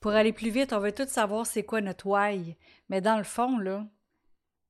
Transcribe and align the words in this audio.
Pour 0.00 0.12
aller 0.12 0.32
plus 0.32 0.48
vite, 0.48 0.72
on 0.72 0.78
veut 0.78 0.92
tout 0.92 1.06
savoir 1.06 1.44
c'est 1.44 1.62
quoi 1.62 1.82
notre 1.82 2.06
why. 2.06 2.56
Mais 2.88 3.02
dans 3.02 3.18
le 3.18 3.22
fond, 3.22 3.58
là, 3.58 3.84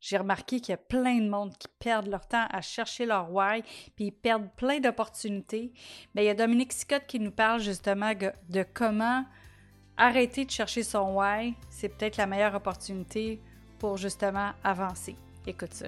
j'ai 0.00 0.16
remarqué 0.16 0.58
qu'il 0.58 0.72
y 0.72 0.74
a 0.74 0.76
plein 0.76 1.18
de 1.20 1.28
monde 1.28 1.56
qui 1.56 1.68
perdent 1.78 2.08
leur 2.08 2.26
temps 2.26 2.46
à 2.50 2.60
chercher 2.62 3.06
leur 3.06 3.32
why, 3.32 3.62
puis 3.94 4.06
ils 4.06 4.12
perdent 4.12 4.50
plein 4.56 4.80
d'opportunités. 4.80 5.72
Mais 6.14 6.24
il 6.24 6.26
y 6.26 6.30
a 6.30 6.34
Dominique 6.34 6.72
Sicotte 6.72 7.06
qui 7.06 7.20
nous 7.20 7.30
parle 7.30 7.60
justement 7.60 8.12
de 8.48 8.64
comment 8.74 9.24
arrêter 9.96 10.44
de 10.46 10.50
chercher 10.50 10.82
son 10.82 11.16
why. 11.16 11.54
C'est 11.68 11.90
peut-être 11.90 12.16
la 12.16 12.26
meilleure 12.26 12.56
opportunité 12.56 13.40
pour 13.78 13.98
justement 13.98 14.50
avancer. 14.64 15.14
Écoute 15.46 15.74
ça. 15.74 15.86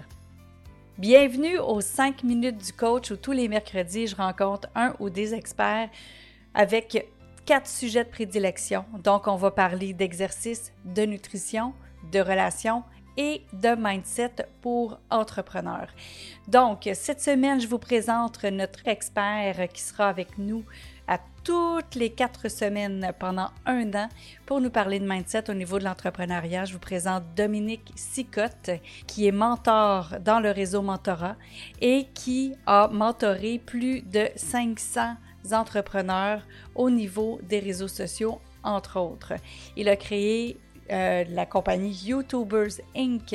Bienvenue 0.98 1.58
aux 1.58 1.80
5 1.80 2.22
minutes 2.22 2.58
du 2.58 2.72
coach 2.72 3.10
où 3.10 3.16
tous 3.16 3.32
les 3.32 3.48
mercredis, 3.48 4.06
je 4.06 4.14
rencontre 4.14 4.68
un 4.76 4.94
ou 5.00 5.10
des 5.10 5.34
experts 5.34 5.90
avec 6.54 7.08
quatre 7.44 7.68
sujets 7.68 8.04
de 8.04 8.08
prédilection. 8.10 8.84
Donc, 9.02 9.26
on 9.26 9.36
va 9.36 9.50
parler 9.50 9.92
d'exercice, 9.92 10.72
de 10.84 11.02
nutrition, 11.02 11.74
de 12.12 12.20
relations 12.20 12.82
et 13.16 13.42
de 13.52 13.74
mindset 13.76 14.46
pour 14.60 14.98
entrepreneurs. 15.10 15.88
Donc, 16.48 16.88
cette 16.94 17.20
semaine, 17.20 17.60
je 17.60 17.66
vous 17.66 17.78
présente 17.78 18.42
notre 18.44 18.86
expert 18.86 19.68
qui 19.72 19.82
sera 19.82 20.08
avec 20.08 20.38
nous 20.38 20.64
à 21.08 21.18
toutes 21.44 21.96
les 21.96 22.10
quatre 22.10 22.48
semaines 22.48 23.12
pendant 23.18 23.50
un 23.66 23.92
an 23.94 24.08
pour 24.46 24.60
nous 24.60 24.70
parler 24.70 25.00
de 25.00 25.06
mindset 25.06 25.50
au 25.50 25.54
niveau 25.54 25.78
de 25.78 25.84
l'entrepreneuriat. 25.84 26.64
Je 26.64 26.72
vous 26.72 26.78
présente 26.78 27.24
Dominique 27.36 27.92
Sicotte, 27.96 28.70
qui 29.06 29.26
est 29.26 29.32
mentor 29.32 30.14
dans 30.24 30.40
le 30.40 30.50
réseau 30.50 30.82
Mentorat 30.82 31.36
et 31.80 32.06
qui 32.14 32.54
a 32.66 32.88
mentoré 32.88 33.58
plus 33.58 34.02
de 34.02 34.28
500 34.36 35.16
entrepreneurs 35.50 36.42
au 36.74 36.90
niveau 36.90 37.40
des 37.42 37.58
réseaux 37.58 37.88
sociaux, 37.88 38.40
entre 38.62 39.00
autres. 39.00 39.34
Il 39.76 39.88
a 39.88 39.96
créé 39.96 40.56
euh, 40.90 41.24
la 41.28 41.46
compagnie 41.46 41.92
YouTubers 41.92 42.80
Inc. 42.96 43.34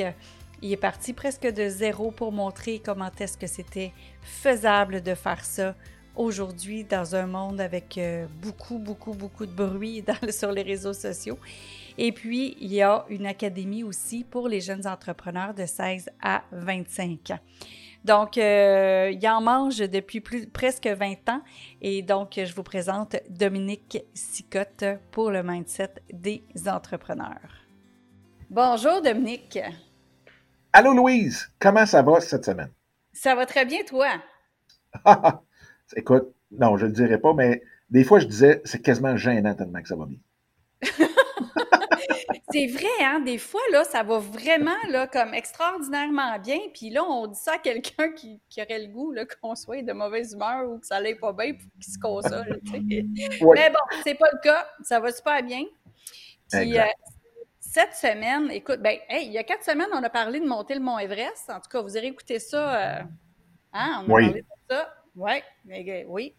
Il 0.62 0.72
est 0.72 0.76
parti 0.76 1.12
presque 1.12 1.46
de 1.46 1.68
zéro 1.68 2.10
pour 2.10 2.32
montrer 2.32 2.80
comment 2.84 3.10
est-ce 3.18 3.38
que 3.38 3.46
c'était 3.46 3.92
faisable 4.22 5.02
de 5.02 5.14
faire 5.14 5.44
ça 5.44 5.74
aujourd'hui 6.18 6.84
dans 6.84 7.14
un 7.14 7.26
monde 7.26 7.60
avec 7.60 7.96
euh, 7.96 8.26
beaucoup, 8.42 8.78
beaucoup, 8.78 9.12
beaucoup 9.12 9.46
de 9.46 9.52
bruit 9.52 10.04
sur 10.30 10.50
les 10.52 10.62
réseaux 10.62 10.92
sociaux. 10.92 11.38
Et 11.96 12.12
puis, 12.12 12.56
il 12.60 12.72
y 12.72 12.82
a 12.82 13.04
une 13.08 13.26
académie 13.26 13.84
aussi 13.84 14.24
pour 14.24 14.48
les 14.48 14.60
jeunes 14.60 14.86
entrepreneurs 14.86 15.54
de 15.54 15.64
16 15.64 16.10
à 16.20 16.42
25 16.52 17.30
ans. 17.30 17.38
Donc, 18.08 18.38
euh, 18.38 19.10
il 19.12 19.28
en 19.28 19.42
mange 19.42 19.80
depuis 19.80 20.22
plus, 20.22 20.46
presque 20.46 20.86
20 20.86 21.28
ans. 21.28 21.42
Et 21.82 22.00
donc, 22.00 22.40
je 22.42 22.54
vous 22.54 22.62
présente 22.62 23.16
Dominique 23.28 23.98
Sicotte 24.14 24.84
pour 25.10 25.30
le 25.30 25.42
mindset 25.42 25.90
des 26.10 26.42
entrepreneurs. 26.66 27.66
Bonjour, 28.48 29.02
Dominique. 29.02 29.58
Allô, 30.72 30.94
Louise. 30.94 31.50
Comment 31.58 31.84
ça 31.84 32.00
va 32.00 32.18
cette 32.22 32.46
semaine? 32.46 32.70
Ça 33.12 33.34
va 33.34 33.44
très 33.44 33.66
bien, 33.66 33.80
toi? 33.86 34.08
Écoute, 35.94 36.32
non, 36.50 36.78
je 36.78 36.86
ne 36.86 36.90
le 36.90 36.94
dirai 36.94 37.18
pas, 37.18 37.34
mais 37.34 37.62
des 37.90 38.04
fois, 38.04 38.20
je 38.20 38.26
disais, 38.26 38.62
c'est 38.64 38.80
quasiment 38.80 39.18
gênant 39.18 39.54
tellement 39.54 39.82
que 39.82 39.88
ça 39.88 39.96
va 39.96 40.06
bien. 40.06 40.18
C'est 42.50 42.66
vrai, 42.66 43.04
hein? 43.04 43.20
Des 43.20 43.36
fois, 43.36 43.60
là, 43.72 43.84
ça 43.84 44.02
va 44.02 44.18
vraiment, 44.18 44.76
là, 44.88 45.06
comme 45.06 45.34
extraordinairement 45.34 46.38
bien. 46.38 46.58
Puis 46.72 46.88
là, 46.88 47.04
on 47.04 47.26
dit 47.26 47.38
ça 47.38 47.54
à 47.54 47.58
quelqu'un 47.58 48.12
qui, 48.12 48.40
aurait 48.58 48.78
le 48.78 48.86
goût, 48.86 49.12
là, 49.12 49.24
qu'on 49.26 49.54
soit 49.54 49.82
de 49.82 49.92
mauvaise 49.92 50.32
humeur 50.32 50.68
ou 50.68 50.78
que 50.78 50.86
ça 50.86 50.96
allait 50.96 51.14
pas 51.14 51.32
bien 51.32 51.52
pour 51.52 51.70
qu'il 51.80 51.92
se 51.92 51.98
console, 51.98 52.60
Mais 52.72 53.70
bon, 53.70 53.98
c'est 54.02 54.14
pas 54.14 54.28
le 54.32 54.40
cas. 54.42 54.66
Ça 54.82 54.98
va 54.98 55.12
super 55.12 55.42
bien. 55.42 55.64
Puis, 56.50 56.78
euh, 56.78 56.84
cette 57.60 57.92
semaine, 57.92 58.50
écoute, 58.50 58.80
ben, 58.80 58.96
hey, 59.10 59.26
il 59.26 59.32
y 59.32 59.38
a 59.38 59.44
quatre 59.44 59.62
semaines, 59.62 59.88
on 59.92 60.02
a 60.02 60.08
parlé 60.08 60.40
de 60.40 60.46
monter 60.46 60.74
le 60.74 60.80
Mont 60.80 60.98
Everest. 60.98 61.50
En 61.50 61.60
tout 61.60 61.68
cas, 61.70 61.82
vous 61.82 61.96
irez 61.96 62.06
écouter 62.06 62.38
ça. 62.38 62.98
Euh, 62.98 63.02
hein? 63.74 64.04
On 64.06 64.14
a 64.14 64.20
parlé 64.20 64.40
de 64.40 64.46
ça. 64.70 64.94
Ouais, 65.14 65.42
mais, 65.66 66.06
oui. 66.08 66.34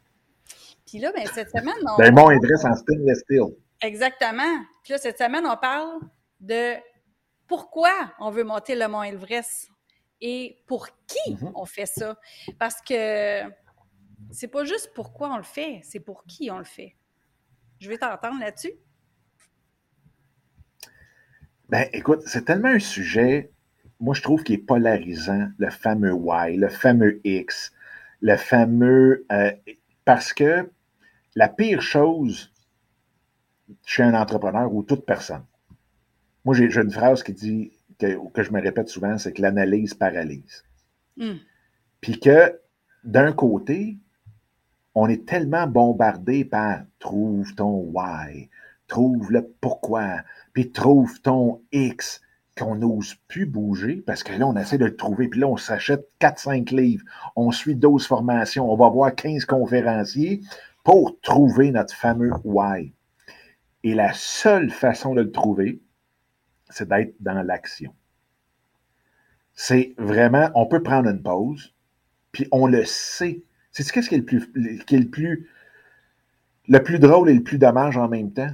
Puis 0.87 0.97
là, 0.97 1.11
ben, 1.15 1.27
cette 1.27 1.51
semaine. 1.51 1.75
On... 1.87 1.97
Ben, 1.97 2.13
Mont 2.15 2.31
Everest 2.31 2.65
en 2.65 2.75
stainless 2.75 3.19
steel. 3.19 3.55
Exactement. 3.81 4.63
Puis 4.83 4.93
là, 4.93 4.97
cette 4.97 5.17
semaine, 5.17 5.45
on 5.45 5.57
parle 5.57 5.99
de 6.39 6.75
pourquoi 7.47 7.91
on 8.19 8.29
veut 8.29 8.43
monter 8.43 8.75
le 8.75 8.87
Mont 8.87 9.03
Everest 9.03 9.69
et 10.21 10.61
pour 10.67 10.87
qui 11.07 11.33
mm-hmm. 11.33 11.51
on 11.55 11.65
fait 11.65 11.85
ça. 11.85 12.17
Parce 12.57 12.81
que 12.81 13.41
c'est 14.31 14.47
pas 14.47 14.65
juste 14.65 14.91
pourquoi 14.93 15.33
on 15.33 15.37
le 15.37 15.43
fait, 15.43 15.81
c'est 15.83 15.99
pour 15.99 16.25
qui 16.25 16.51
on 16.51 16.57
le 16.57 16.65
fait. 16.65 16.95
Je 17.79 17.89
vais 17.89 17.97
t'entendre 17.97 18.39
là-dessus. 18.39 18.73
Ben, 21.69 21.87
écoute, 21.93 22.23
c'est 22.25 22.45
tellement 22.45 22.69
un 22.69 22.79
sujet, 22.79 23.51
moi, 23.99 24.15
je 24.15 24.21
trouve 24.21 24.43
qu'il 24.43 24.55
est 24.55 24.57
polarisant, 24.65 25.49
le 25.57 25.69
fameux 25.69 26.13
Y, 26.13 26.57
le 26.57 26.69
fameux 26.69 27.21
X, 27.23 27.73
le 28.21 28.37
fameux. 28.37 29.25
Euh, 29.31 29.51
parce 30.05 30.33
que 30.33 30.69
la 31.35 31.47
pire 31.47 31.81
chose 31.81 32.51
chez 33.85 34.03
un 34.03 34.13
entrepreneur 34.13 34.73
ou 34.73 34.83
toute 34.83 35.05
personne. 35.05 35.43
Moi, 36.45 36.55
j'ai 36.55 36.65
une 36.65 36.91
phrase 36.91 37.23
qui 37.23 37.33
dit, 37.33 37.71
que, 37.99 38.17
que 38.31 38.43
je 38.43 38.51
me 38.51 38.61
répète 38.61 38.89
souvent, 38.89 39.17
c'est 39.17 39.33
que 39.33 39.41
l'analyse 39.41 39.93
paralyse. 39.93 40.63
Hmm. 41.17 41.35
Puis 42.01 42.19
que, 42.19 42.59
d'un 43.03 43.33
côté, 43.33 43.97
on 44.95 45.07
est 45.07 45.27
tellement 45.27 45.67
bombardé 45.67 46.45
par 46.45 46.81
trouve 46.99 47.53
ton 47.55 47.91
why, 47.93 48.49
trouve 48.87 49.31
le 49.31 49.47
pourquoi, 49.61 50.21
puis 50.53 50.71
trouve 50.71 51.21
ton 51.21 51.61
X, 51.71 52.21
qu'on 52.59 52.75
n'ose 52.75 53.15
plus 53.27 53.45
bouger 53.45 54.03
parce 54.05 54.23
que 54.23 54.33
là, 54.33 54.45
on 54.45 54.55
essaie 54.57 54.77
de 54.77 54.85
le 54.85 54.95
trouver. 54.95 55.29
Puis 55.29 55.39
là, 55.39 55.47
on 55.47 55.57
s'achète 55.57 56.07
4-5 56.19 56.75
livres, 56.75 57.05
on 57.35 57.51
suit 57.51 57.75
12 57.75 58.05
formations, 58.05 58.71
on 58.71 58.75
va 58.75 58.89
voir 58.89 59.15
15 59.15 59.45
conférenciers 59.45 60.41
pour 60.83 61.19
trouver 61.21 61.71
notre 61.71 61.93
fameux 61.93 62.31
why. 62.43 62.93
Et 63.83 63.93
la 63.93 64.13
seule 64.13 64.69
façon 64.69 65.15
de 65.15 65.21
le 65.21 65.31
trouver, 65.31 65.81
c'est 66.69 66.87
d'être 66.87 67.15
dans 67.19 67.41
l'action. 67.41 67.93
C'est 69.53 69.93
vraiment, 69.97 70.49
on 70.55 70.65
peut 70.65 70.83
prendre 70.83 71.09
une 71.09 71.21
pause, 71.21 71.73
puis 72.31 72.47
on 72.51 72.67
le 72.67 72.85
sait. 72.85 73.43
C'est 73.71 73.83
ce 73.83 73.91
qui 73.91 73.99
est 73.99 74.17
le 74.17 74.25
plus, 74.25 74.51
le 74.53 75.05
plus, 75.05 75.49
le 76.67 76.83
plus 76.83 76.99
drôle 76.99 77.29
et 77.29 77.33
le 77.33 77.43
plus 77.43 77.57
dommage 77.57 77.97
en 77.97 78.07
même 78.07 78.31
temps, 78.31 78.53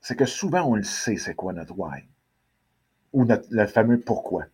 c'est 0.00 0.16
que 0.16 0.24
souvent 0.24 0.62
on 0.62 0.74
le 0.74 0.82
sait, 0.82 1.16
c'est 1.16 1.34
quoi 1.34 1.52
notre 1.52 1.78
why 1.78 2.04
ou 3.12 3.24
notre, 3.24 3.46
le 3.50 3.66
fameux 3.66 4.00
pourquoi, 4.00 4.44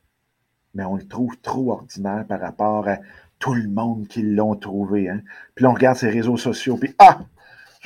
mais 0.75 0.85
on 0.85 0.97
le 0.97 1.07
trouve 1.07 1.37
trop 1.41 1.73
ordinaire 1.73 2.25
par 2.27 2.41
rapport 2.41 2.89
à 2.89 2.99
tout 3.39 3.55
le 3.55 3.69
monde 3.69 4.09
qui 4.09 4.23
l'ont 4.23 4.57
trouvé. 4.57 5.09
Hein? 5.09 5.21
Puis 5.55 5.67
on 5.67 5.75
regarde 5.75 5.97
ses 5.97 6.09
réseaux 6.09 6.37
sociaux, 6.37 6.77
puis 6.77 6.95
ah, 6.99 7.21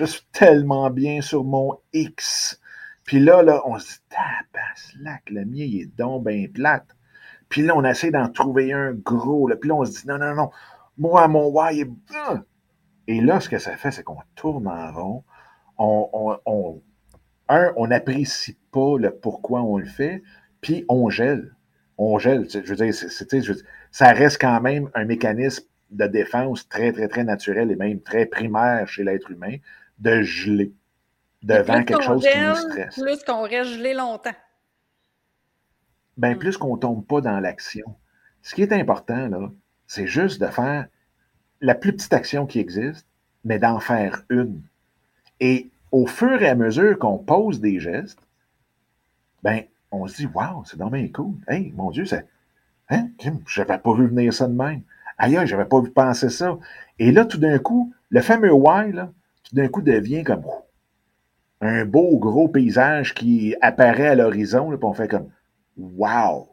je 0.01 0.07
suis 0.07 0.27
tellement 0.33 0.89
bien 0.89 1.21
sur 1.21 1.45
mon 1.45 1.79
X. 1.93 2.59
Puis 3.05 3.21
là, 3.21 3.43
là, 3.43 3.61
on 3.67 3.79
se 3.79 3.87
dit, 3.87 3.99
tabaslac, 4.09 5.29
le 5.29 5.45
mien, 5.45 5.65
il 5.65 5.83
est 5.83 5.97
donc 5.99 6.27
bien 6.27 6.47
plate. 6.53 6.87
Puis 7.51 7.61
là, 7.61 7.77
on 7.77 7.85
essaie 7.85 8.11
d'en 8.11 8.31
trouver 8.31 8.73
un 8.73 8.93
gros. 8.95 9.51
Puis 9.61 9.69
là, 9.69 9.75
on 9.75 9.85
se 9.85 10.01
dit, 10.01 10.09
non, 10.09 10.17
non, 10.17 10.35
non, 10.35 10.51
moi, 10.97 11.29
mon 11.29 11.53
Y 11.71 11.81
est... 11.81 11.91
Et 13.09 13.21
là, 13.21 13.41
ce 13.41 13.51
que 13.51 13.59
ça 13.59 13.77
fait, 13.77 13.91
c'est 13.91 14.03
qu'on 14.03 14.21
tourne 14.37 14.69
en 14.69 14.91
rond. 14.93 15.25
On, 15.77 16.39
on, 16.47 16.83
un, 17.49 17.73
on 17.77 17.89
n'apprécie 17.89 18.57
pas 18.73 18.97
le 18.99 19.11
pourquoi 19.11 19.61
on 19.61 19.77
le 19.77 19.87
fait, 19.87 20.23
puis 20.63 20.87
on 20.89 21.11
gèle. 21.11 21.55
On 21.99 22.19
gèle. 22.19 22.47
Je 22.49 22.61
veux 22.61 22.77
dire, 22.77 22.95
ça 23.91 24.13
reste 24.13 24.41
quand 24.41 24.63
même 24.63 24.89
un 24.95 25.05
mécanisme 25.05 25.65
de 25.91 26.07
défense 26.07 26.69
très, 26.69 26.93
très, 26.93 27.09
très 27.09 27.25
naturel 27.25 27.71
et 27.71 27.77
même 27.77 28.01
très 28.01 28.25
primaire 28.25 28.89
chez 28.89 29.05
l'être 29.05 29.31
humain 29.31 29.57
de 30.01 30.23
geler 30.23 30.73
devant 31.43 31.83
quelque 31.85 32.03
chose 32.03 32.27
qui 32.27 32.39
nous 32.39 32.55
stresse. 32.57 33.01
Plus 33.01 33.23
qu'on 33.25 33.43
reste 33.43 33.71
gelé 33.71 33.95
longtemps. 33.95 34.35
Ben, 36.17 36.35
hmm. 36.35 36.39
plus 36.39 36.57
qu'on 36.57 36.77
ne 36.77 36.81
tombe 36.81 37.07
pas 37.07 37.21
dans 37.21 37.41
l'action. 37.41 37.95
Ce 38.43 38.55
qui 38.55 38.63
est 38.63 38.73
important, 38.73 39.29
là, 39.29 39.51
c'est 39.87 40.07
juste 40.07 40.41
de 40.41 40.47
faire 40.47 40.87
la 41.61 41.75
plus 41.75 41.93
petite 41.93 42.13
action 42.13 42.47
qui 42.47 42.59
existe, 42.59 43.07
mais 43.45 43.59
d'en 43.59 43.81
faire 43.81 44.23
une. 44.31 44.63
Et 45.41 45.71
au 45.93 46.07
fur 46.07 46.41
et 46.43 46.49
à 46.49 46.55
mesure 46.55 46.99
qu'on 46.99 47.19
pose 47.19 47.61
des 47.61 47.81
gestes, 47.81 48.21
ben, 49.43 49.65
on 49.91 50.07
se 50.07 50.17
dit, 50.17 50.27
waouh, 50.27 50.65
c'est 50.65 50.79
dans 50.79 50.91
cool. 51.13 51.35
Hey, 51.49 51.73
mon 51.73 51.91
Dieu, 51.91 52.05
c'est. 52.05 52.27
Hein? 52.91 53.09
J'avais 53.47 53.79
pas 53.79 53.95
vu 53.95 54.07
venir 54.07 54.33
ça 54.33 54.47
de 54.47 54.55
même. 54.55 54.83
Aïe, 55.19 55.39
j'avais 55.45 55.65
pas 55.65 55.81
vu 55.81 55.91
penser 55.91 56.31
ça. 56.31 56.59
Et 56.99 57.13
là, 57.13 57.25
tout 57.25 57.39
d'un 57.39 57.59
coup, 57.59 57.93
le 58.09 58.21
fameux 58.21 58.53
why, 58.53 58.93
là, 58.93 59.13
d'un 59.55 59.69
coup 59.69 59.83
devient 59.83 60.25
comme 60.25 60.45
un 61.61 61.85
beau 61.85 62.19
gros 62.19 62.49
paysage 62.49 63.15
qui 63.15 63.55
apparaît 63.61 64.09
à 64.09 64.15
l'horizon, 64.15 64.71
puis 64.71 64.79
on 64.83 64.95
fait 64.95 65.09
comme 65.09 65.31
Wow! 65.77 66.49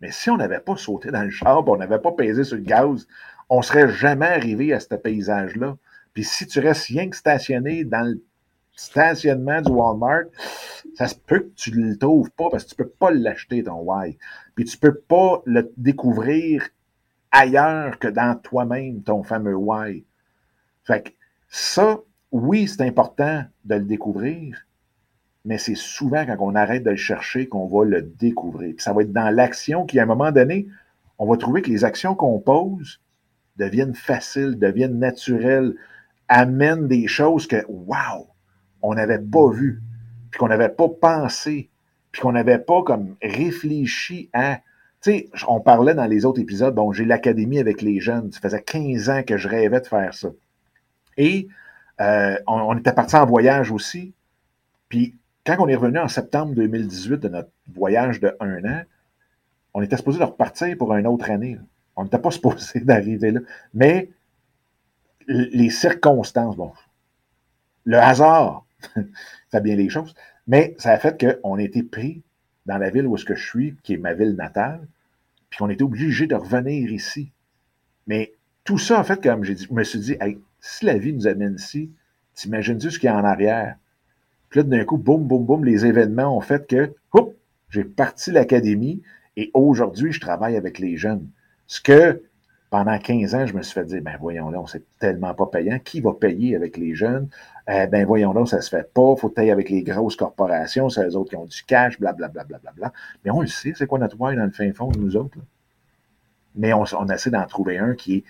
Mais 0.00 0.10
si 0.10 0.30
on 0.30 0.36
n'avait 0.36 0.60
pas 0.60 0.76
sauté 0.76 1.10
dans 1.10 1.22
le 1.22 1.30
char, 1.30 1.66
on 1.68 1.76
n'avait 1.76 1.98
pas 1.98 2.12
pesé 2.12 2.44
sur 2.44 2.56
le 2.56 2.62
gaz, 2.62 3.06
on 3.48 3.62
serait 3.62 3.88
jamais 3.88 4.26
arrivé 4.26 4.72
à 4.72 4.80
ce 4.80 4.94
paysage-là. 4.94 5.76
Puis 6.14 6.24
si 6.24 6.46
tu 6.46 6.60
restes 6.60 6.86
rien 6.86 7.08
que 7.08 7.16
stationné 7.16 7.84
dans 7.84 8.08
le 8.08 8.22
stationnement 8.74 9.60
du 9.60 9.70
Walmart, 9.70 10.24
ça 10.94 11.06
se 11.06 11.14
peut 11.14 11.40
que 11.40 11.54
tu 11.54 11.78
ne 11.78 11.90
le 11.90 11.98
trouves 11.98 12.30
pas 12.30 12.48
parce 12.50 12.64
que 12.64 12.70
tu 12.70 12.76
peux 12.76 12.88
pas 12.88 13.10
l'acheter, 13.10 13.62
ton 13.62 13.80
why. 13.82 14.16
Puis 14.54 14.64
tu 14.64 14.78
peux 14.78 14.94
pas 14.94 15.42
le 15.44 15.72
découvrir 15.76 16.66
ailleurs 17.30 17.98
que 17.98 18.08
dans 18.08 18.36
toi-même, 18.36 19.02
ton 19.02 19.22
fameux 19.22 19.54
why. 19.54 20.04
Fait 20.84 21.02
que 21.02 21.10
ça, 21.48 22.00
oui, 22.32 22.68
c'est 22.68 22.82
important 22.82 23.44
de 23.64 23.74
le 23.74 23.84
découvrir, 23.84 24.66
mais 25.44 25.58
c'est 25.58 25.76
souvent 25.76 26.24
quand 26.26 26.36
on 26.40 26.54
arrête 26.54 26.82
de 26.82 26.90
le 26.90 26.96
chercher 26.96 27.48
qu'on 27.48 27.66
va 27.66 27.84
le 27.84 28.02
découvrir. 28.02 28.74
Puis 28.74 28.84
ça 28.84 28.92
va 28.92 29.02
être 29.02 29.12
dans 29.12 29.30
l'action 29.30 29.84
qu'à 29.86 30.02
un 30.02 30.06
moment 30.06 30.32
donné, 30.32 30.66
on 31.18 31.26
va 31.26 31.36
trouver 31.36 31.62
que 31.62 31.70
les 31.70 31.84
actions 31.84 32.14
qu'on 32.14 32.38
pose 32.38 33.00
deviennent 33.56 33.94
faciles, 33.94 34.58
deviennent 34.58 34.98
naturelles, 34.98 35.74
amènent 36.28 36.88
des 36.88 37.08
choses 37.08 37.46
que, 37.46 37.64
wow, 37.68 38.28
on 38.82 38.94
n'avait 38.94 39.18
pas 39.18 39.50
vues, 39.50 39.82
puis 40.30 40.38
qu'on 40.38 40.48
n'avait 40.48 40.68
pas 40.68 40.88
pensé, 40.88 41.68
puis 42.12 42.22
qu'on 42.22 42.32
n'avait 42.32 42.58
pas 42.58 42.82
comme 42.82 43.16
réfléchi 43.22 44.30
à. 44.32 44.60
Tu 45.02 45.10
sais, 45.10 45.30
on 45.48 45.60
parlait 45.60 45.94
dans 45.94 46.06
les 46.06 46.24
autres 46.24 46.40
épisodes, 46.40 46.74
bon, 46.74 46.92
j'ai 46.92 47.04
l'académie 47.04 47.58
avec 47.58 47.82
les 47.82 48.00
jeunes, 48.00 48.30
ça 48.32 48.40
faisait 48.40 48.62
15 48.62 49.10
ans 49.10 49.22
que 49.22 49.36
je 49.36 49.48
rêvais 49.48 49.80
de 49.80 49.86
faire 49.86 50.14
ça. 50.14 50.28
Et 51.16 51.48
euh, 52.00 52.36
on, 52.46 52.76
était 52.78 52.92
parti 52.92 53.16
en 53.16 53.26
voyage 53.26 53.70
aussi, 53.70 54.14
puis 54.88 55.16
quand 55.44 55.56
on 55.58 55.68
est 55.68 55.74
revenu 55.74 55.98
en 55.98 56.08
septembre 56.08 56.54
2018 56.54 57.18
de 57.18 57.28
notre 57.28 57.50
voyage 57.72 58.20
de 58.20 58.34
un 58.40 58.64
an, 58.64 58.82
on 59.74 59.82
était 59.82 59.96
supposé 59.96 60.18
de 60.18 60.24
repartir 60.24 60.76
pour 60.76 60.94
une 60.94 61.06
autre 61.06 61.30
année. 61.30 61.58
On 61.96 62.04
n'était 62.04 62.18
pas 62.18 62.30
supposé 62.30 62.80
d'arriver 62.80 63.32
là. 63.32 63.40
Mais 63.74 64.10
les 65.28 65.70
circonstances, 65.70 66.56
bon, 66.56 66.72
le 67.84 67.98
hasard 67.98 68.64
fait 69.50 69.60
bien 69.60 69.76
les 69.76 69.88
choses, 69.88 70.14
mais 70.46 70.74
ça 70.78 70.90
a 70.92 70.98
fait 70.98 71.38
qu'on 71.42 71.56
a 71.56 71.62
été 71.62 71.82
pris 71.82 72.22
dans 72.66 72.78
la 72.78 72.90
ville 72.90 73.06
où 73.06 73.14
est-ce 73.16 73.24
que 73.24 73.34
je 73.34 73.46
suis, 73.46 73.76
qui 73.82 73.94
est 73.94 73.98
ma 73.98 74.14
ville 74.14 74.34
natale, 74.34 74.86
puis 75.48 75.58
qu'on 75.58 75.70
était 75.70 75.82
obligé 75.82 76.26
de 76.26 76.34
revenir 76.34 76.90
ici. 76.92 77.32
Mais 78.06 78.32
tout 78.64 78.78
ça, 78.78 78.98
en 78.98 79.04
fait, 79.04 79.22
comme 79.22 79.44
j'ai 79.44 79.54
dit, 79.54 79.66
je 79.68 79.74
me 79.74 79.84
suis 79.84 79.98
dit, 79.98 80.16
si 80.60 80.84
la 80.84 80.98
vie 80.98 81.12
nous 81.12 81.26
amène 81.26 81.54
ici, 81.54 81.90
t'imagines-tu 82.34 82.90
ce 82.90 82.98
qu'il 82.98 83.06
y 83.06 83.10
a 83.10 83.16
en 83.16 83.24
arrière? 83.24 83.76
Puis 84.48 84.60
là, 84.60 84.64
d'un 84.64 84.84
coup, 84.84 84.98
boum, 84.98 85.26
boum, 85.26 85.44
boum, 85.44 85.64
les 85.64 85.86
événements 85.86 86.36
ont 86.36 86.40
fait 86.40 86.66
que, 86.66 86.94
hop, 87.12 87.36
j'ai 87.68 87.84
parti 87.84 88.32
l'académie 88.32 89.02
et 89.36 89.50
aujourd'hui, 89.54 90.12
je 90.12 90.20
travaille 90.20 90.56
avec 90.56 90.78
les 90.78 90.96
jeunes. 90.96 91.28
Ce 91.66 91.80
que 91.80 92.22
pendant 92.70 92.96
15 92.98 93.34
ans, 93.34 93.46
je 93.46 93.54
me 93.54 93.62
suis 93.62 93.74
fait 93.74 93.84
dire, 93.84 94.00
ben 94.00 94.16
voyons 94.20 94.48
là, 94.50 94.62
c'est 94.66 94.84
tellement 94.98 95.34
pas 95.34 95.46
payant. 95.46 95.78
Qui 95.80 96.00
va 96.00 96.14
payer 96.14 96.54
avec 96.54 96.76
les 96.76 96.94
jeunes? 96.94 97.28
Euh, 97.68 97.86
ben 97.86 98.06
voyons 98.06 98.32
là, 98.32 98.46
ça 98.46 98.60
se 98.60 98.70
fait 98.70 98.92
pas. 98.92 99.16
Faut 99.16 99.28
payer 99.28 99.50
avec 99.50 99.70
les 99.70 99.82
grosses 99.82 100.16
corporations, 100.16 100.88
c'est 100.88 101.04
eux 101.06 101.16
autres 101.16 101.30
qui 101.30 101.36
ont 101.36 101.46
du 101.46 101.64
cash, 101.64 101.98
blablabla. 101.98 102.44
Bla, 102.44 102.58
bla, 102.58 102.72
bla, 102.72 102.92
Mais 103.24 103.30
on 103.32 103.40
le 103.40 103.48
sait, 103.48 103.72
c'est 103.74 103.86
quoi 103.86 103.98
notre 103.98 104.20
why 104.20 104.36
dans 104.36 104.44
le 104.44 104.52
fin 104.52 104.72
fond 104.72 104.90
nous 104.96 105.16
autres. 105.16 105.36
Mais 106.56 106.72
on, 106.72 106.84
essaie 106.84 107.30
d'en 107.30 107.46
trouver 107.46 107.78
un 107.78 107.94
qui 107.94 108.16
est 108.16 108.24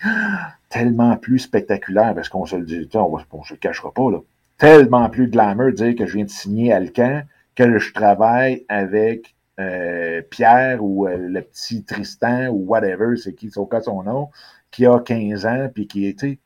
tellement 0.69 1.17
plus 1.17 1.39
spectaculaire, 1.39 2.15
parce 2.15 2.29
qu'on 2.29 2.47
se 2.47 2.57
le 2.57 2.65
dit, 2.65 2.89
on 2.95 3.17
ne 3.19 3.45
se 3.45 3.55
le 3.55 3.59
cachera 3.59 3.93
pas. 3.93 4.11
Tellement 4.59 5.09
plus 5.09 5.29
glamour 5.29 5.67
de 5.67 5.71
dire 5.73 5.97
que 5.97 6.07
je 6.07 6.15
viens 6.17 6.27
de 6.27 6.31
signer 6.31 6.73
Alcan, 6.73 7.23
que 7.55 7.79
je 7.79 7.93
travaille 7.93 8.65
avec 8.69 9.35
euh, 9.59 10.23
Pierre 10.31 10.83
ou 10.83 11.07
euh, 11.07 11.17
le 11.17 11.43
petit 11.43 11.85
Tristan 11.85 12.49
ou 12.49 12.67
whatever, 12.67 13.17
c'est 13.17 13.35
qui 13.35 13.51
son 13.51 13.67
cas 13.67 13.83
son 13.83 14.03
nom, 14.03 14.29
qui 14.71 14.87
a 14.87 14.99
15 14.99 15.47
ans 15.47 15.69
puis 15.75 15.87
qui 15.87 16.07
était. 16.07 16.39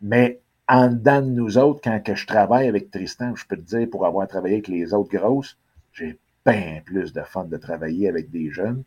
Mais 0.00 0.40
en 0.68 0.88
dedans 0.88 1.20
de 1.20 1.30
nous 1.30 1.58
autres, 1.58 1.80
quand 1.82 2.00
je 2.14 2.26
travaille 2.26 2.68
avec 2.68 2.90
Tristan, 2.90 3.34
je 3.34 3.44
peux 3.46 3.56
te 3.56 3.76
dire, 3.76 3.88
pour 3.90 4.06
avoir 4.06 4.28
travaillé 4.28 4.54
avec 4.54 4.68
les 4.68 4.94
autres 4.94 5.10
grosses, 5.10 5.58
j'ai 5.92 6.18
bien 6.46 6.80
plus 6.84 7.12
de 7.12 7.22
fun 7.22 7.44
de 7.44 7.56
travailler 7.56 8.08
avec 8.08 8.30
des 8.30 8.50
jeunes 8.50 8.84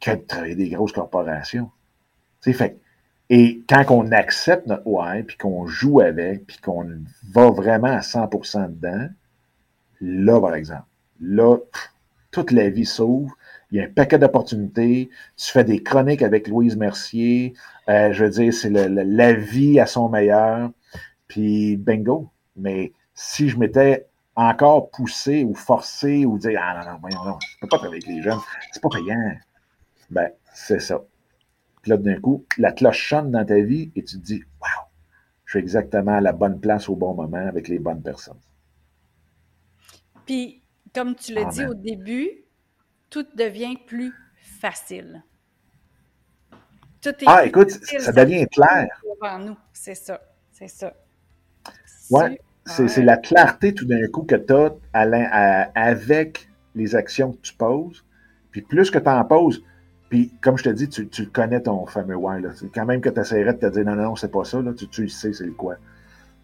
que 0.00 0.12
de 0.12 0.22
travailler 0.26 0.54
des 0.54 0.68
grosses 0.68 0.92
corporations. 0.92 1.70
C'est 2.40 2.52
fait. 2.52 2.78
Et 3.30 3.62
quand 3.68 3.84
on 3.90 4.10
accepte 4.12 4.66
notre 4.66 4.86
ouais, 4.86 5.22
puis 5.22 5.36
qu'on 5.36 5.66
joue 5.66 6.00
avec, 6.00 6.46
puis 6.46 6.58
qu'on 6.58 6.88
va 7.30 7.50
vraiment 7.50 7.88
à 7.88 8.00
100% 8.00 8.74
dedans, 8.74 9.08
là, 10.00 10.40
par 10.40 10.54
exemple, 10.54 10.86
là, 11.20 11.56
toute 12.30 12.52
la 12.52 12.70
vie 12.70 12.86
s'ouvre. 12.86 13.36
Il 13.70 13.78
y 13.78 13.80
a 13.80 13.84
un 13.84 13.88
paquet 13.88 14.18
d'opportunités. 14.18 15.10
Tu 15.36 15.50
fais 15.50 15.64
des 15.64 15.82
chroniques 15.82 16.22
avec 16.22 16.48
Louise 16.48 16.76
Mercier. 16.76 17.54
Euh, 17.88 18.12
je 18.12 18.24
veux 18.24 18.30
dire, 18.30 18.54
c'est 18.54 18.70
la 18.70 19.32
vie 19.34 19.78
à 19.78 19.86
son 19.86 20.08
meilleur. 20.08 20.70
Puis 21.26 21.76
bingo. 21.76 22.30
Mais 22.56 22.92
si 23.14 23.48
je 23.48 23.58
m'étais 23.58 24.06
encore 24.34 24.90
poussé 24.90 25.44
ou 25.44 25.54
forcé 25.54 26.24
ou 26.24 26.38
dire 26.38 26.60
Ah 26.62 26.80
non, 26.80 26.92
non, 26.92 26.98
voyons, 27.00 27.24
non, 27.24 27.38
je 27.40 27.60
peux 27.60 27.68
pas 27.68 27.78
travailler 27.78 28.02
avec 28.04 28.16
les 28.16 28.22
jeunes, 28.22 28.38
c'est 28.72 28.82
pas 28.82 28.88
payant. 28.88 29.32
Ben, 30.10 30.30
c'est 30.54 30.80
ça. 30.80 31.02
Puis 31.82 31.90
là, 31.90 31.96
d'un 31.96 32.20
coup, 32.20 32.44
la 32.56 32.72
cloche 32.72 33.00
chante 33.00 33.30
dans 33.30 33.44
ta 33.44 33.60
vie 33.60 33.90
et 33.94 34.02
tu 34.02 34.18
te 34.18 34.24
dis 34.24 34.42
Waouh, 34.60 34.88
je 35.44 35.52
suis 35.52 35.58
exactement 35.58 36.16
à 36.16 36.20
la 36.20 36.32
bonne 36.32 36.60
place 36.60 36.88
au 36.88 36.96
bon 36.96 37.14
moment 37.14 37.46
avec 37.46 37.68
les 37.68 37.78
bonnes 37.78 38.02
personnes. 38.02 38.40
Puis 40.26 40.62
comme 40.94 41.14
tu 41.14 41.34
l'as 41.34 41.46
dit 41.46 41.64
au 41.64 41.74
début, 41.74 42.30
tout 43.10 43.26
devient 43.34 43.76
plus 43.86 44.12
facile. 44.36 45.22
Tout 47.00 47.10
est 47.10 47.24
ah, 47.26 47.46
écoute, 47.46 47.70
ça 47.70 48.12
devient 48.12 48.46
clair. 48.48 48.88
nous, 49.40 49.56
c'est 49.72 49.94
ça, 49.94 50.20
c'est 50.50 50.68
ça. 50.68 50.92
Ouais, 52.10 52.40
c'est 52.64 53.02
la 53.02 53.16
clarté 53.16 53.72
tout 53.72 53.86
d'un 53.86 54.06
coup 54.08 54.22
que 54.22 54.34
tu 54.34 54.52
as 54.52 55.70
avec 55.74 56.48
les 56.74 56.94
actions 56.94 57.32
que 57.32 57.40
tu 57.40 57.54
poses. 57.54 58.04
Puis 58.50 58.62
plus 58.62 58.90
que 58.90 58.98
tu 58.98 59.08
en 59.08 59.24
poses, 59.24 59.62
puis 60.08 60.32
comme 60.40 60.56
je 60.56 60.64
te 60.64 60.68
dis, 60.70 60.88
tu, 60.88 61.08
tu 61.08 61.26
connais 61.26 61.60
ton 61.60 61.86
fameux 61.86 62.16
why. 62.16 62.42
Quand 62.74 62.86
même 62.86 63.00
que 63.00 63.08
tu 63.08 63.20
essaierais 63.20 63.54
de 63.54 63.58
te 63.58 63.66
dire 63.66 63.84
non, 63.84 63.94
non, 63.94 64.04
non, 64.04 64.16
c'est 64.16 64.30
pas 64.30 64.44
ça, 64.44 64.60
là, 64.62 64.72
tu, 64.72 64.88
tu 64.88 65.08
sais 65.08 65.32
c'est 65.32 65.44
le 65.46 65.52
quoi 65.52 65.76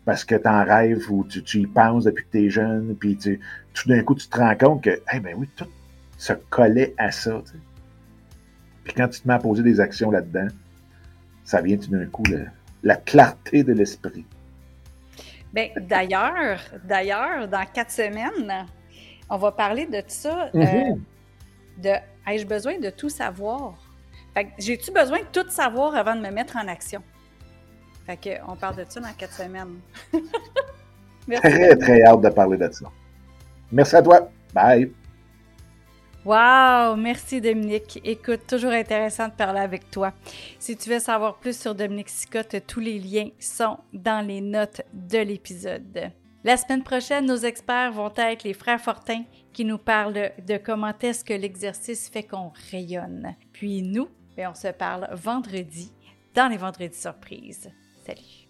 parce 0.04 0.24
que 0.24 0.34
tu 0.34 0.48
en 0.48 0.64
rêves 0.64 1.10
ou 1.10 1.24
tu, 1.24 1.60
y 1.60 1.66
penses 1.66 2.04
depuis 2.04 2.24
que 2.24 2.30
tu 2.32 2.46
es 2.46 2.50
jeune, 2.50 2.94
puis 2.96 3.16
tu, 3.16 3.40
tout 3.72 3.88
d'un 3.88 4.02
coup, 4.02 4.14
tu 4.14 4.28
te 4.28 4.36
rends 4.36 4.56
compte 4.56 4.84
que, 4.84 5.00
eh 5.12 5.20
ben 5.20 5.34
oui, 5.36 5.48
tout 5.56 5.66
se 6.18 6.32
collait 6.50 6.94
à 6.98 7.10
ça. 7.10 7.42
Puis 8.84 8.94
quand 8.94 9.08
tu 9.08 9.20
te 9.20 9.28
mets 9.28 9.34
à 9.34 9.38
poser 9.38 9.62
des 9.62 9.80
actions 9.80 10.10
là-dedans, 10.10 10.48
ça 11.44 11.60
vient 11.60 11.76
tout 11.76 11.90
d'un 11.90 12.06
coup 12.06 12.22
la 12.82 12.96
clarté 12.96 13.64
de 13.64 13.72
l'esprit. 13.72 14.26
Ben, 15.52 15.70
d'ailleurs, 15.80 16.60
d'ailleurs, 16.84 17.48
dans 17.48 17.64
quatre 17.72 17.90
semaines, 17.90 18.66
on 19.30 19.36
va 19.36 19.52
parler 19.52 19.86
de 19.86 20.02
ça. 20.06 20.50
Euh, 20.54 20.58
mm-hmm. 20.58 20.98
de 21.78 21.90
ai-je 22.26 22.46
besoin 22.46 22.78
de 22.78 22.90
tout 22.90 23.08
savoir? 23.08 23.74
j'ai-tu 24.58 24.90
besoin 24.90 25.20
de 25.20 25.26
tout 25.32 25.48
savoir 25.48 25.94
avant 25.94 26.16
de 26.16 26.20
me 26.20 26.30
mettre 26.30 26.56
en 26.56 26.66
action? 26.66 27.02
Fait 28.06 28.40
qu'on 28.42 28.56
parle 28.56 28.76
de 28.76 28.84
ça 28.88 29.00
dans 29.00 29.12
quatre 29.16 29.34
semaines. 29.34 29.78
très, 31.30 31.76
très 31.76 32.02
hâte 32.02 32.20
de 32.20 32.28
parler 32.28 32.58
de 32.58 32.70
ça. 32.70 32.86
Merci 33.70 33.96
à 33.96 34.02
toi. 34.02 34.28
Bye. 34.52 34.92
Wow, 36.24 36.96
merci 36.96 37.40
Dominique. 37.40 38.00
Écoute, 38.02 38.46
toujours 38.46 38.72
intéressant 38.72 39.28
de 39.28 39.34
parler 39.34 39.60
avec 39.60 39.90
toi. 39.90 40.12
Si 40.58 40.76
tu 40.76 40.88
veux 40.88 40.98
savoir 40.98 41.36
plus 41.36 41.58
sur 41.58 41.74
Dominique 41.74 42.08
Sicotte, 42.08 42.56
tous 42.66 42.80
les 42.80 42.98
liens 42.98 43.28
sont 43.38 43.78
dans 43.92 44.26
les 44.26 44.40
notes 44.40 44.80
de 44.92 45.18
l'épisode. 45.18 46.10
La 46.44 46.58
semaine 46.58 46.82
prochaine, 46.82 47.24
nos 47.24 47.38
experts 47.38 47.92
vont 47.92 48.12
être 48.18 48.44
les 48.44 48.52
frères 48.52 48.80
Fortin 48.80 49.24
qui 49.54 49.64
nous 49.64 49.78
parlent 49.78 50.30
de 50.46 50.58
comment 50.58 50.92
est-ce 51.00 51.24
que 51.24 51.32
l'exercice 51.32 52.10
fait 52.10 52.24
qu'on 52.24 52.52
rayonne. 52.70 53.34
Puis 53.54 53.80
nous, 53.80 54.08
ben, 54.36 54.50
on 54.50 54.54
se 54.54 54.68
parle 54.68 55.08
vendredi 55.12 55.90
dans 56.34 56.48
les 56.48 56.58
vendredis 56.58 57.00
surprises. 57.00 57.70
Salut 58.04 58.43